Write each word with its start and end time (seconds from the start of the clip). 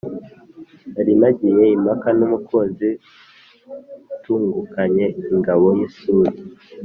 nari 0.93 1.13
nagiye 1.19 1.63
impaka 1.75 2.07
n'umukinzi 2.17 2.89
utungukanye 4.13 5.05
ingabo 5.31 5.65
y'isuli 5.77 6.35